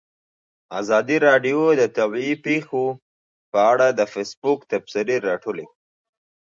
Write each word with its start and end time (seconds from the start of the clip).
ازادي 0.79 1.17
راډیو 1.27 1.59
د 1.81 1.83
طبیعي 1.97 2.35
پېښې 2.45 2.85
په 3.51 3.59
اړه 3.71 3.87
د 3.91 4.01
فیسبوک 4.13 4.59
تبصرې 4.71 5.15
راټولې 5.27 5.65
کړي. 5.71 5.77